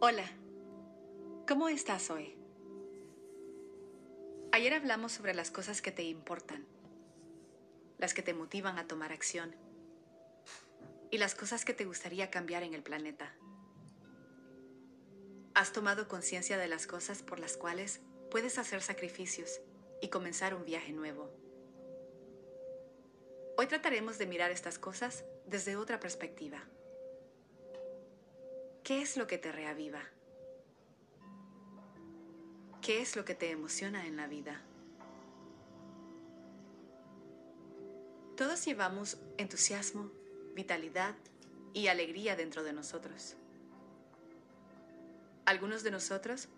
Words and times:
Hola, 0.00 0.28
¿cómo 1.48 1.68
estás 1.68 2.10
hoy? 2.10 2.36
Ayer 4.52 4.74
hablamos 4.74 5.12
sobre 5.12 5.34
las 5.34 5.50
cosas 5.50 5.80
que 5.80 5.92
te 5.92 6.02
importan, 6.02 6.66
las 7.98 8.12
que 8.12 8.20
te 8.20 8.34
motivan 8.34 8.76
a 8.76 8.86
tomar 8.86 9.12
acción 9.12 9.54
y 11.10 11.18
las 11.18 11.34
cosas 11.34 11.64
que 11.64 11.72
te 11.72 11.86
gustaría 11.86 12.30
cambiar 12.30 12.64
en 12.64 12.74
el 12.74 12.82
planeta. 12.82 13.34
Has 15.54 15.72
tomado 15.72 16.06
conciencia 16.08 16.58
de 16.58 16.68
las 16.68 16.86
cosas 16.86 17.22
por 17.22 17.38
las 17.38 17.56
cuales 17.56 18.00
puedes 18.30 18.58
hacer 18.58 18.82
sacrificios 18.82 19.60
y 20.02 20.08
comenzar 20.08 20.54
un 20.54 20.66
viaje 20.66 20.92
nuevo. 20.92 21.30
Hoy 23.56 23.68
trataremos 23.68 24.18
de 24.18 24.26
mirar 24.26 24.50
estas 24.50 24.78
cosas 24.78 25.24
desde 25.46 25.76
otra 25.76 26.00
perspectiva. 26.00 26.62
¿Qué 28.84 29.00
es 29.00 29.16
lo 29.16 29.26
que 29.26 29.38
te 29.38 29.50
reaviva? 29.50 30.02
¿Qué 32.82 33.00
es 33.00 33.16
lo 33.16 33.24
que 33.24 33.34
te 33.34 33.50
emociona 33.50 34.06
en 34.06 34.14
la 34.18 34.26
vida? 34.26 34.60
Todos 38.36 38.62
llevamos 38.66 39.16
entusiasmo, 39.38 40.10
vitalidad 40.54 41.14
y 41.72 41.86
alegría 41.86 42.36
dentro 42.36 42.62
de 42.62 42.74
nosotros. 42.74 43.36
Algunos 45.46 45.82
de 45.82 45.90
nosotros 45.90 46.48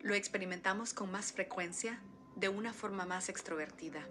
lo 0.00 0.12
experimentamos 0.12 0.92
con 0.92 1.10
más 1.10 1.32
frecuencia 1.32 1.98
de 2.36 2.50
una 2.50 2.74
forma 2.74 3.06
más 3.06 3.30
extrovertida. 3.30 4.06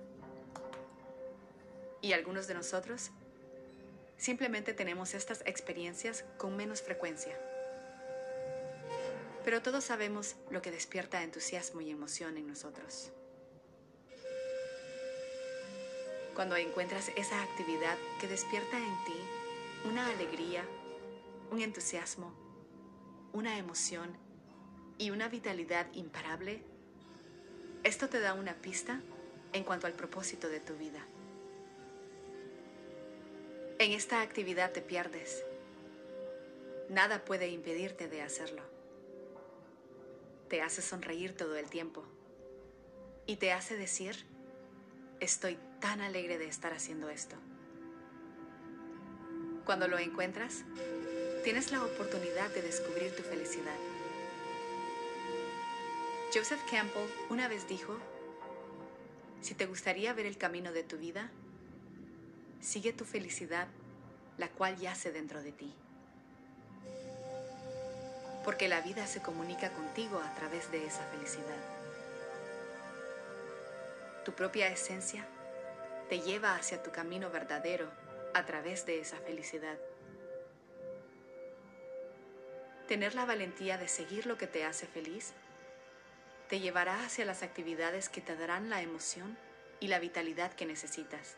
Y 2.02 2.14
algunos 2.14 2.48
de 2.48 2.56
nosotros 2.56 3.12
simplemente 4.18 4.74
tenemos 4.74 5.14
estas 5.14 5.44
experiencias 5.46 6.26
con 6.40 6.58
menos 6.58 6.82
frecuencia. 6.82 7.40
Pero 9.50 9.64
todos 9.64 9.84
sabemos 9.84 10.36
lo 10.52 10.62
que 10.62 10.70
despierta 10.70 11.24
entusiasmo 11.24 11.82
y 11.82 11.90
emoción 11.90 12.38
en 12.38 12.46
nosotros. 12.46 13.10
Cuando 16.36 16.56
encuentras 16.56 17.10
esa 17.16 17.42
actividad 17.42 17.98
que 18.22 18.28
despierta 18.28 18.78
en 18.78 19.06
ti 19.06 19.20
una 19.90 20.06
alegría, 20.06 20.64
un 21.50 21.62
entusiasmo, 21.64 22.32
una 23.34 23.58
emoción 23.58 24.16
y 25.00 25.10
una 25.10 25.30
vitalidad 25.30 25.88
imparable, 25.94 26.62
esto 27.84 28.08
te 28.08 28.20
da 28.20 28.36
una 28.36 28.54
pista 28.54 29.02
en 29.54 29.64
cuanto 29.64 29.88
al 29.88 29.94
propósito 29.94 30.48
de 30.48 30.60
tu 30.60 30.76
vida. 30.76 31.04
En 33.80 33.94
esta 33.94 34.22
actividad 34.22 34.74
te 34.74 34.84
pierdes. 34.84 35.44
Nada 36.88 37.26
puede 37.26 37.48
impedirte 37.48 38.08
de 38.08 38.22
hacerlo 38.22 38.79
te 40.50 40.62
hace 40.62 40.82
sonreír 40.82 41.38
todo 41.38 41.56
el 41.56 41.70
tiempo 41.70 42.04
y 43.28 43.38
te 43.38 43.54
hace 43.54 43.78
decir, 43.78 44.26
estoy 45.20 45.60
tan 45.80 46.02
alegre 46.02 46.38
de 46.38 46.48
estar 46.48 46.74
haciendo 46.74 47.10
esto. 47.10 47.36
Cuando 49.66 49.88
lo 49.88 50.00
encuentras, 50.00 50.64
tienes 51.44 51.72
la 51.72 51.84
oportunidad 51.84 52.50
de 52.50 52.64
descubrir 52.64 53.16
tu 53.16 53.22
felicidad. 53.22 53.78
Joseph 56.34 56.62
Campbell 56.70 57.08
una 57.30 57.48
vez 57.48 57.68
dijo, 57.68 57.98
si 59.42 59.54
te 59.54 59.68
gustaría 59.68 60.14
ver 60.14 60.26
el 60.26 60.38
camino 60.38 60.72
de 60.72 60.84
tu 60.84 60.98
vida, 60.98 61.30
sigue 62.60 62.92
tu 62.92 63.06
felicidad, 63.06 63.68
la 64.38 64.50
cual 64.50 64.78
yace 64.80 65.12
dentro 65.12 65.42
de 65.44 65.52
ti 65.52 65.74
porque 68.44 68.68
la 68.68 68.82
vida 68.82 69.06
se 69.08 69.22
comunica 69.22 69.72
contigo 69.72 70.20
a 70.20 70.34
través 70.36 70.72
de 70.72 70.86
esa 70.86 71.04
felicidad. 71.06 71.58
Tu 74.26 74.34
propia 74.34 74.68
esencia 74.68 75.26
te 76.10 76.22
lleva 76.22 76.56
hacia 76.56 76.82
tu 76.82 76.92
camino 76.92 77.30
verdadero 77.30 77.90
a 78.34 78.46
través 78.46 78.86
de 78.86 79.00
esa 79.00 79.18
felicidad. 79.18 79.78
Tener 82.88 83.14
la 83.14 83.26
valentía 83.26 83.78
de 83.78 83.88
seguir 83.88 84.26
lo 84.26 84.38
que 84.38 84.48
te 84.48 84.66
hace 84.66 84.88
feliz 84.88 85.34
te 86.50 86.60
llevará 86.60 87.06
hacia 87.06 87.26
las 87.26 87.44
actividades 87.44 88.10
que 88.10 88.22
te 88.22 88.36
darán 88.36 88.72
la 88.72 88.82
emoción 88.82 89.38
y 89.80 89.88
la 89.88 90.00
vitalidad 90.00 90.52
que 90.54 90.66
necesitas. 90.66 91.36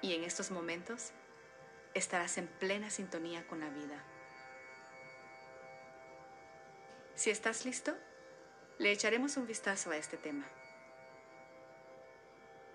Y 0.00 0.14
en 0.14 0.22
estos 0.22 0.52
momentos 0.52 1.10
estarás 1.94 2.38
en 2.38 2.46
plena 2.46 2.90
sintonía 2.90 3.44
con 3.48 3.58
la 3.58 3.68
vida. 3.70 4.04
Si 7.18 7.30
estás 7.30 7.64
listo, 7.64 7.96
le 8.78 8.92
echaremos 8.92 9.36
un 9.36 9.44
vistazo 9.44 9.90
a 9.90 9.96
este 9.96 10.16
tema. 10.16 10.46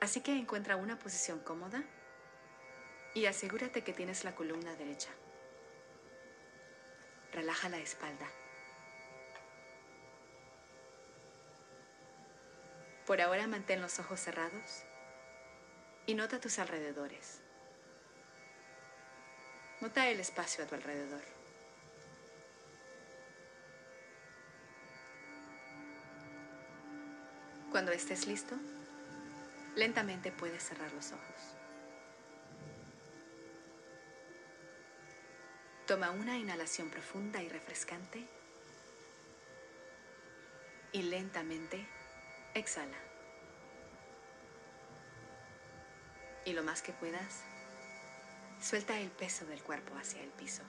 Así 0.02 0.20
que 0.20 0.34
encuentra 0.34 0.76
una 0.76 1.00
posición 1.00 1.40
cómoda 1.40 1.82
y 3.14 3.26
asegúrate 3.26 3.86
que 3.86 3.94
tienes 3.94 4.26
la 4.26 4.36
columna 4.36 4.76
derecha. 4.76 5.08
Relaja 7.32 7.70
la 7.70 7.78
espalda. 7.78 8.28
Por 13.06 13.22
ahora 13.22 13.48
mantén 13.48 13.82
los 13.82 13.98
ojos 14.00 14.20
cerrados 14.20 14.84
y 16.06 16.16
nota 16.16 16.42
tus 16.42 16.60
alrededores. 16.60 17.40
Nota 19.80 20.10
el 20.10 20.20
espacio 20.20 20.66
a 20.66 20.68
tu 20.68 20.76
alrededor. 20.76 21.33
Cuando 27.74 27.92
estés 27.92 28.28
listo, 28.28 28.56
lentamente 29.76 30.32
puedes 30.32 30.62
cerrar 30.62 30.94
los 30.94 31.12
ojos. 31.12 31.56
Toma 35.88 36.12
una 36.12 36.38
inhalación 36.38 36.92
profunda 36.92 37.42
y 37.42 37.50
refrescante 37.50 38.28
y 40.92 41.02
lentamente 41.02 41.84
exhala. 42.54 43.00
Y 46.46 46.54
lo 46.54 46.62
más 46.62 46.84
que 46.84 46.94
puedas, 46.94 47.42
suelta 48.62 49.00
el 49.00 49.10
peso 49.10 49.48
del 49.48 49.64
cuerpo 49.64 49.96
hacia 49.96 50.22
el 50.22 50.30
piso. 50.30 50.62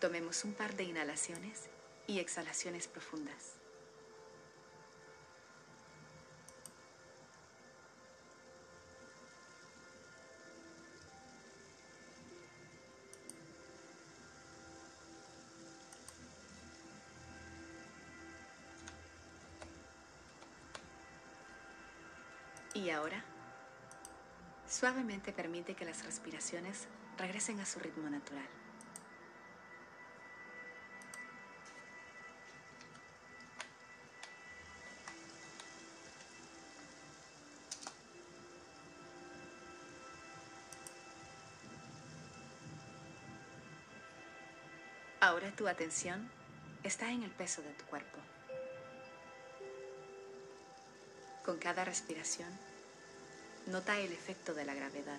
Tomemos 0.00 0.44
un 0.44 0.54
par 0.54 0.74
de 0.76 0.84
inhalaciones 0.84 1.68
y 2.06 2.20
exhalaciones 2.20 2.88
profundas. 2.88 3.56
Y 22.72 22.88
ahora, 22.88 23.22
suavemente 24.66 25.34
permite 25.34 25.74
que 25.74 25.84
las 25.84 26.06
respiraciones 26.06 26.88
regresen 27.18 27.60
a 27.60 27.66
su 27.66 27.78
ritmo 27.80 28.08
natural. 28.08 28.48
Tu 45.56 45.68
atención 45.68 46.30
está 46.84 47.10
en 47.10 47.22
el 47.22 47.30
peso 47.30 47.60
de 47.60 47.72
tu 47.74 47.84
cuerpo. 47.84 48.18
Con 51.44 51.58
cada 51.58 51.84
respiración, 51.84 52.48
nota 53.66 53.98
el 53.98 54.10
efecto 54.10 54.54
de 54.54 54.64
la 54.64 54.72
gravedad. 54.72 55.18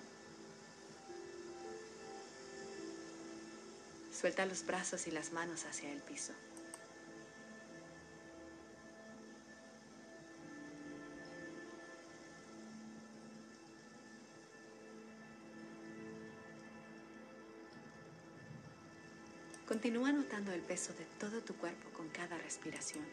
Suelta 4.12 4.44
los 4.46 4.66
brazos 4.66 5.06
y 5.06 5.12
las 5.12 5.32
manos 5.32 5.64
hacia 5.64 5.92
el 5.92 6.00
piso. 6.00 6.32
Continúa 19.82 20.12
notando 20.12 20.52
el 20.52 20.60
peso 20.60 20.92
de 20.92 21.04
todo 21.18 21.40
tu 21.40 21.56
cuerpo 21.56 21.90
con 21.96 22.08
cada 22.10 22.38
respiración. 22.38 23.04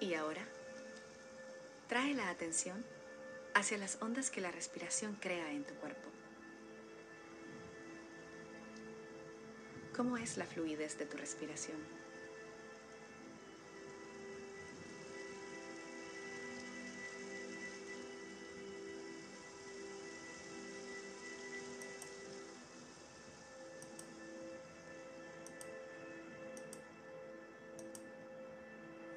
Y 0.00 0.14
ahora, 0.14 0.46
trae 1.88 2.14
la 2.14 2.30
atención 2.30 2.95
hacia 3.56 3.78
las 3.78 3.96
ondas 4.02 4.30
que 4.30 4.42
la 4.42 4.50
respiración 4.50 5.16
crea 5.18 5.50
en 5.50 5.64
tu 5.64 5.72
cuerpo. 5.76 6.10
¿Cómo 9.96 10.18
es 10.18 10.36
la 10.36 10.44
fluidez 10.44 10.98
de 10.98 11.06
tu 11.06 11.16
respiración? 11.16 11.78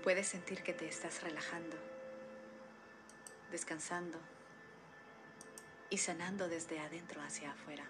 Puedes 0.02 0.28
sentir 0.28 0.64
que 0.64 0.72
te 0.72 0.88
estás 0.88 1.24
relajando, 1.24 1.76
descansando 3.52 4.20
y 5.90 5.98
sanando 5.98 6.48
desde 6.48 6.80
adentro 6.80 7.22
hacia 7.22 7.52
afuera. 7.52 7.86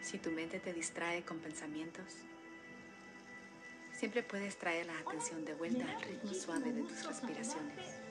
Si 0.00 0.18
tu 0.18 0.32
mente 0.32 0.58
te 0.58 0.72
distrae 0.72 1.24
con 1.24 1.38
pensamientos, 1.38 2.16
siempre 3.92 4.24
puedes 4.24 4.58
traer 4.58 4.86
la 4.86 4.98
atención 4.98 5.44
de 5.44 5.54
vuelta 5.54 5.88
al 5.88 6.02
ritmo 6.02 6.34
suave 6.34 6.72
de 6.72 6.82
tus 6.82 7.04
respiraciones. 7.04 8.09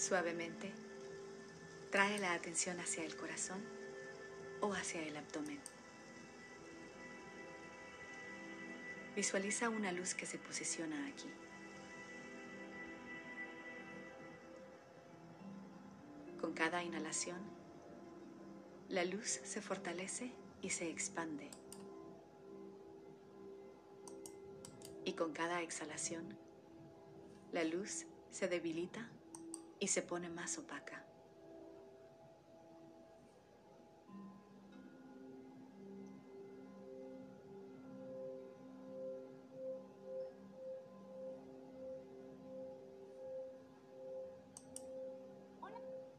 Suavemente, 0.00 0.72
trae 1.90 2.18
la 2.18 2.32
atención 2.32 2.80
hacia 2.80 3.04
el 3.04 3.14
corazón 3.16 3.62
o 4.62 4.72
hacia 4.72 5.02
el 5.02 5.14
abdomen. 5.14 5.60
Visualiza 9.14 9.68
una 9.68 9.92
luz 9.92 10.14
que 10.14 10.24
se 10.24 10.38
posiciona 10.38 11.06
aquí. 11.06 11.28
Con 16.40 16.54
cada 16.54 16.82
inhalación, 16.82 17.42
la 18.88 19.04
luz 19.04 19.28
se 19.44 19.60
fortalece 19.60 20.32
y 20.62 20.70
se 20.70 20.88
expande. 20.88 21.50
Y 25.04 25.12
con 25.12 25.34
cada 25.34 25.60
exhalación, 25.60 26.38
la 27.52 27.64
luz 27.64 28.06
se 28.30 28.48
debilita 28.48 29.06
y 29.80 29.88
se 29.88 30.02
pone 30.02 30.28
más 30.28 30.58
opaca. 30.58 31.02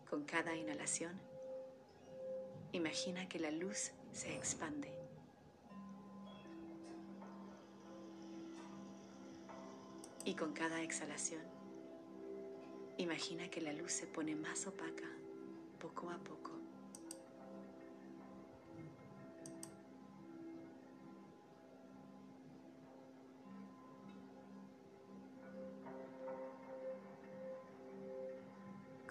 Con 0.10 0.26
cada 0.26 0.56
inhalación, 0.56 1.18
imagina 2.74 3.30
que 3.30 3.40
la 3.40 3.52
luz 3.52 3.92
se 4.12 4.36
expande. 4.36 4.92
Y 10.26 10.36
con 10.36 10.54
cada 10.54 10.82
exhalación, 10.82 11.61
imagina 13.02 13.50
que 13.50 13.62
la 13.62 13.74
luz 13.74 13.92
se 13.92 14.08
pone 14.08 14.36
más 14.36 14.68
opaca 14.68 15.10
poco 15.80 16.10
a 16.10 16.18
poco. 16.18 16.52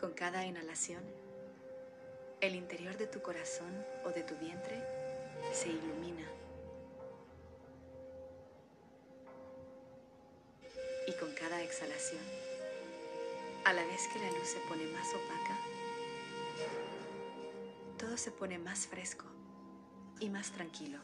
Con 0.00 0.12
cada 0.12 0.46
inhalación, 0.46 1.02
el 2.40 2.54
interior 2.54 2.96
de 2.96 3.06
tu 3.06 3.20
corazón 3.20 3.84
o 4.04 4.10
de 4.10 4.22
tu 4.22 4.34
vientre 4.36 4.82
se 5.52 5.68
ilumina. 5.68 6.26
Y 11.06 11.12
con 11.14 11.34
cada 11.34 11.62
exhalación, 11.62 12.22
a 13.64 13.72
la 13.72 13.84
vez 13.84 14.08
que 14.08 14.18
la 14.18 14.30
luz 14.30 14.48
se 14.48 14.58
pone 14.60 14.86
más 14.86 15.08
opaca, 15.14 15.56
todo 17.98 18.16
se 18.16 18.30
pone 18.30 18.58
más 18.58 18.86
fresco 18.86 19.26
y 20.18 20.30
más 20.30 20.50
tranquilo. 20.50 20.98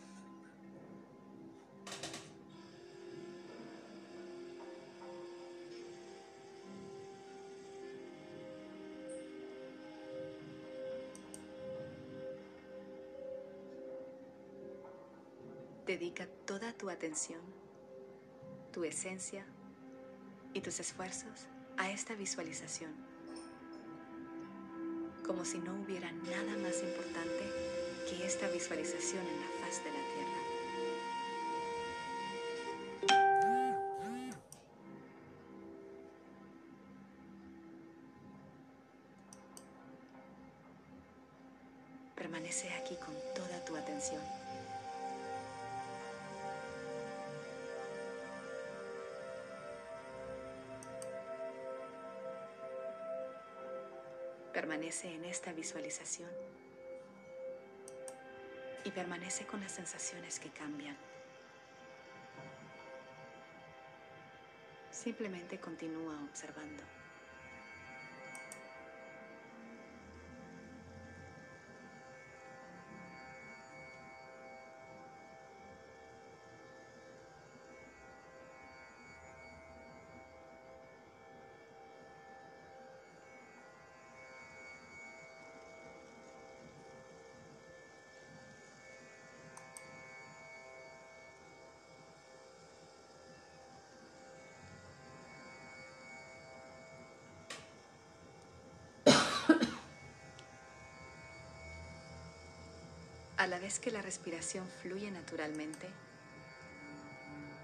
Dedica 15.87 16.26
toda 16.47 16.73
tu 16.73 16.91
atención, 16.91 17.41
tu 18.73 18.82
esencia 18.85 19.46
y 20.53 20.60
tus 20.60 20.81
esfuerzos 20.81 21.46
a 21.78 21.90
esta 21.90 22.14
visualización, 22.14 22.92
como 25.26 25.44
si 25.44 25.58
no 25.58 25.74
hubiera 25.82 26.10
nada 26.12 26.56
más 26.62 26.82
importante 26.82 27.44
que 28.08 28.26
esta 28.26 28.48
visualización 28.48 29.26
en 29.26 29.40
la 29.40 29.46
faz 29.60 29.84
de 29.84 29.90
la 29.90 29.96
Tierra. 30.14 30.36
Permanece 42.14 42.72
aquí 42.74 42.96
con 42.96 43.14
toda 43.34 43.64
tu 43.64 43.76
atención. 43.76 44.45
Permanece 54.56 55.13
en 55.13 55.22
esta 55.27 55.53
visualización 55.53 56.31
y 58.84 58.91
permanece 58.91 59.44
con 59.44 59.60
las 59.60 59.72
sensaciones 59.72 60.41
que 60.41 60.48
cambian. 60.48 60.96
Simplemente 64.91 65.60
continúa 65.60 66.19
observando. 66.25 66.95
a 103.36 103.46
la 103.46 103.58
vez 103.58 103.78
que 103.78 103.90
la 103.90 104.00
respiración 104.00 104.66
fluye 104.82 105.10
naturalmente, 105.10 105.88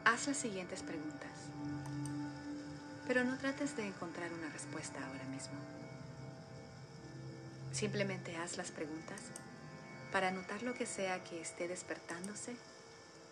haz 0.05 0.27
las 0.27 0.37
siguientes 0.37 0.83
preguntas, 0.83 1.31
pero 3.07 3.25
no 3.25 3.39
trates 3.39 3.77
de 3.77 3.87
encontrar 3.87 4.33
una 4.33 4.51
respuesta 4.51 4.99
ahora 5.07 5.25
mismo. 5.25 5.55
Simplemente 7.73 8.37
haz 8.37 8.59
las 8.59 8.71
preguntas 8.71 9.21
para 10.13 10.31
notar 10.31 10.63
lo 10.63 10.75
que 10.75 10.85
sea 10.85 11.25
que 11.25 11.41
esté 11.41 11.69
despertándose 11.69 12.55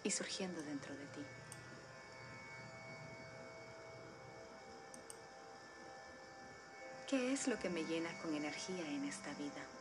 y 0.03 0.11
surgiendo 0.11 0.63
dentro 0.63 0.95
de 0.95 1.05
ti. 1.07 1.21
¿Qué 7.07 7.33
es 7.33 7.49
lo 7.49 7.59
que 7.59 7.69
me 7.69 7.85
llena 7.85 8.09
con 8.23 8.35
energía 8.35 8.89
en 8.89 9.05
esta 9.05 9.31
vida? 9.35 9.80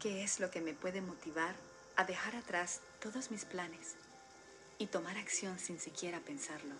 ¿Qué 0.00 0.22
es 0.22 0.40
lo 0.40 0.50
que 0.50 0.62
me 0.62 0.72
puede 0.72 1.02
motivar 1.02 1.54
a 1.94 2.04
dejar 2.04 2.34
atrás 2.34 2.80
todos 3.02 3.30
mis 3.30 3.44
planes 3.44 3.96
y 4.78 4.86
tomar 4.86 5.18
acción 5.18 5.58
sin 5.58 5.78
siquiera 5.78 6.20
pensarlo? 6.20 6.74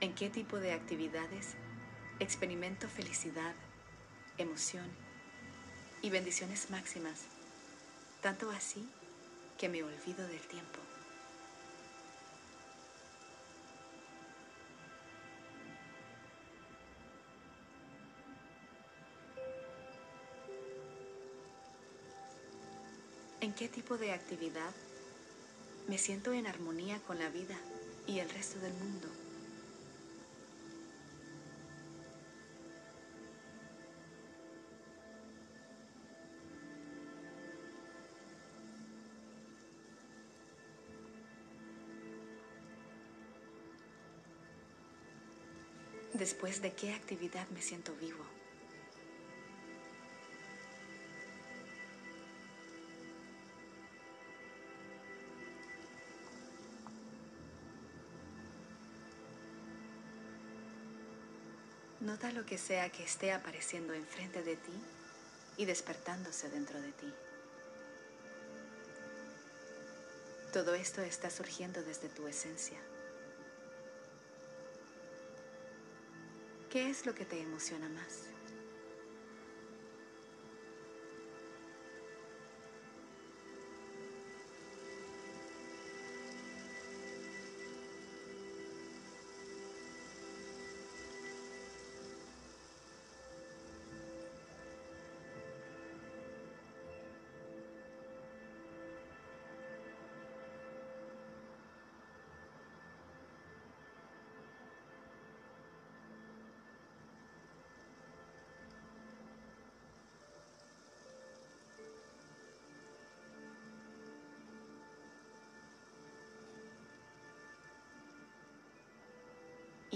¿En 0.00 0.12
qué 0.16 0.28
tipo 0.28 0.56
de 0.56 0.72
actividades 0.72 1.54
experimento 2.18 2.88
felicidad, 2.88 3.54
emoción 4.38 4.90
y 6.02 6.10
bendiciones 6.10 6.68
máximas? 6.70 7.35
Tanto 8.26 8.50
así 8.50 8.84
que 9.56 9.68
me 9.68 9.84
olvido 9.84 10.26
del 10.26 10.40
tiempo. 10.48 10.80
¿En 23.40 23.54
qué 23.54 23.68
tipo 23.68 23.96
de 23.96 24.10
actividad 24.10 24.72
me 25.86 25.96
siento 25.96 26.32
en 26.32 26.48
armonía 26.48 26.98
con 27.06 27.20
la 27.20 27.28
vida 27.28 27.56
y 28.08 28.18
el 28.18 28.28
resto 28.28 28.58
del 28.58 28.74
mundo? 28.74 29.25
Después 46.26 46.60
de 46.60 46.72
qué 46.72 46.92
actividad 46.92 47.46
me 47.50 47.62
siento 47.62 47.94
vivo. 48.00 48.24
Nota 62.00 62.32
lo 62.32 62.44
que 62.44 62.58
sea 62.58 62.90
que 62.90 63.04
esté 63.04 63.30
apareciendo 63.30 63.94
enfrente 63.94 64.42
de 64.42 64.56
ti 64.56 64.72
y 65.58 65.64
despertándose 65.64 66.50
dentro 66.50 66.80
de 66.80 66.90
ti. 66.90 67.14
Todo 70.52 70.74
esto 70.74 71.02
está 71.02 71.30
surgiendo 71.30 71.84
desde 71.84 72.08
tu 72.08 72.26
esencia. 72.26 72.95
¿Qué 76.70 76.90
es 76.90 77.06
lo 77.06 77.14
que 77.14 77.24
te 77.24 77.40
emociona 77.40 77.88
más? 77.88 78.26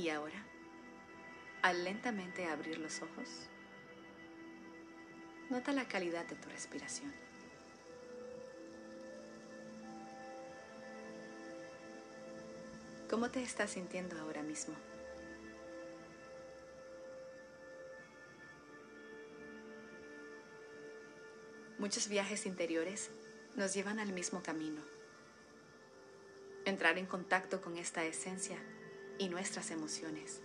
Y 0.01 0.09
ahora, 0.09 0.47
al 1.61 1.85
lentamente 1.85 2.47
abrir 2.47 2.79
los 2.79 3.03
ojos, 3.03 3.29
nota 5.51 5.73
la 5.73 5.87
calidad 5.89 6.25
de 6.25 6.37
tu 6.37 6.49
respiración. 6.49 7.13
¿Cómo 13.11 13.31
te 13.31 13.43
estás 13.43 13.73
sintiendo 13.73 14.19
ahora 14.19 14.43
mismo? 14.43 14.75
Muchos 21.79 22.09
viajes 22.09 22.47
interiores 22.47 23.11
nos 23.55 23.75
llevan 23.75 23.99
al 23.99 24.15
mismo 24.15 24.43
camino. 24.43 24.81
Entrar 26.65 26.97
en 26.97 27.05
contacto 27.05 27.61
con 27.61 27.77
esta 27.77 28.03
esencia 28.07 28.57
y 29.21 29.29
nuestras 29.29 29.71
emociones. 29.71 30.41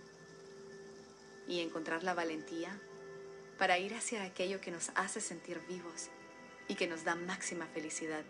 Y 1.48 1.60
encontrar 1.60 2.04
la 2.04 2.12
valentía 2.12 2.78
para 3.58 3.78
ir 3.78 3.94
hacia 3.94 4.22
aquello 4.22 4.60
que 4.60 4.70
nos 4.70 4.90
hace 4.94 5.22
sentir 5.22 5.60
vivos 5.66 6.10
y 6.68 6.74
que 6.74 6.86
nos 6.86 7.02
da 7.02 7.14
máxima 7.14 7.66
felicidad. 7.66 8.22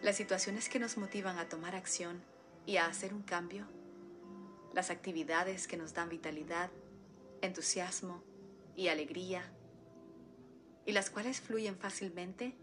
Las 0.00 0.16
situaciones 0.16 0.70
que 0.70 0.78
nos 0.78 0.96
motivan 0.96 1.38
a 1.38 1.50
tomar 1.50 1.76
acción 1.76 2.22
y 2.64 2.78
a 2.78 2.86
hacer 2.86 3.12
un 3.12 3.22
cambio, 3.22 3.66
las 4.72 4.88
actividades 4.88 5.68
que 5.68 5.76
nos 5.76 5.92
dan 5.92 6.08
vitalidad, 6.08 6.70
entusiasmo 7.42 8.24
y 8.74 8.88
alegría, 8.88 9.44
y 10.86 10.92
las 10.92 11.10
cuales 11.10 11.42
fluyen 11.42 11.76
fácilmente, 11.76 12.54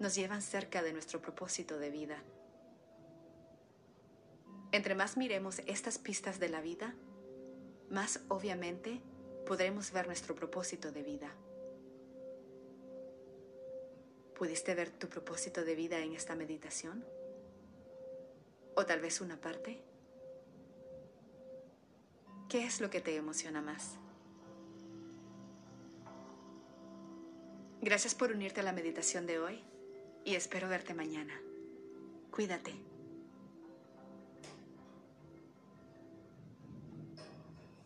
nos 0.00 0.16
llevan 0.16 0.42
cerca 0.42 0.82
de 0.82 0.92
nuestro 0.92 1.22
propósito 1.22 1.78
de 1.78 1.90
vida. 1.90 2.24
Entre 4.72 4.94
más 4.94 5.16
miremos 5.16 5.60
estas 5.66 5.98
pistas 5.98 6.38
de 6.38 6.48
la 6.48 6.60
vida, 6.60 6.94
más 7.88 8.20
obviamente 8.28 9.00
podremos 9.46 9.90
ver 9.90 10.06
nuestro 10.06 10.34
propósito 10.34 10.92
de 10.92 11.02
vida. 11.02 11.34
¿Pudiste 14.38 14.74
ver 14.74 14.90
tu 14.90 15.08
propósito 15.08 15.64
de 15.64 15.74
vida 15.74 15.98
en 15.98 16.14
esta 16.14 16.34
meditación? 16.34 17.04
¿O 18.76 18.86
tal 18.86 19.00
vez 19.00 19.20
una 19.20 19.40
parte? 19.40 19.82
¿Qué 22.48 22.64
es 22.64 22.80
lo 22.80 22.90
que 22.90 23.00
te 23.00 23.16
emociona 23.16 23.60
más? 23.60 23.96
Gracias 27.82 28.14
por 28.14 28.30
unirte 28.30 28.60
a 28.60 28.64
la 28.64 28.72
meditación 28.72 29.26
de 29.26 29.38
hoy 29.38 29.64
y 30.24 30.36
espero 30.36 30.68
verte 30.68 30.94
mañana. 30.94 31.40
Cuídate. 32.30 32.89